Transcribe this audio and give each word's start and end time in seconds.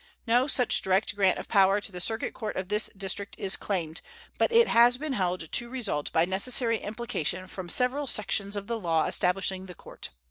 No 0.25 0.47
such 0.47 0.81
direct 0.81 1.15
grant 1.15 1.37
of 1.37 1.47
power 1.47 1.79
to 1.79 1.91
the 1.91 2.01
circuit 2.01 2.33
court 2.33 2.55
of 2.55 2.69
this 2.69 2.89
District 2.97 3.35
is 3.37 3.55
claimed, 3.55 4.01
but 4.39 4.51
it 4.51 4.67
has 4.67 4.97
been 4.97 5.13
held 5.13 5.51
to 5.51 5.69
result 5.69 6.11
by 6.11 6.25
necessary 6.25 6.79
implication 6.79 7.45
from 7.45 7.69
several 7.69 8.07
sections 8.07 8.55
of 8.55 8.65
the 8.65 8.79
law 8.79 9.05
establishing 9.05 9.67
the 9.67 9.75
court. 9.75 10.09